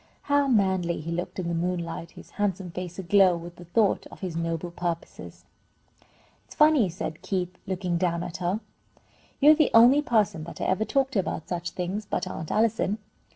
How 0.23 0.47
manly 0.47 0.99
he 0.99 1.11
looked 1.11 1.37
in 1.37 1.47
the 1.47 1.53
moonlight, 1.53 2.09
his 2.13 2.31
handsome 2.31 2.71
face 2.71 2.97
aglow 2.97 3.35
with 3.37 3.57
the 3.57 3.65
thought 3.65 4.07
of 4.07 4.21
his 4.21 4.35
noble 4.35 4.71
purposes! 4.71 5.45
"It's 6.45 6.55
funny," 6.55 6.89
said 6.89 7.21
Keith, 7.21 7.55
looking 7.67 7.99
down 7.99 8.23
at 8.23 8.37
her, 8.37 8.61
"you're 9.39 9.53
the 9.53 9.69
only 9.75 10.01
person 10.01 10.43
that 10.45 10.59
I 10.59 10.65
ever 10.65 10.85
talked 10.85 11.13
to 11.13 11.19
about 11.19 11.47
such 11.47 11.69
things, 11.69 12.07
but 12.07 12.25
Aunt 12.25 12.49
Allison. 12.49 12.97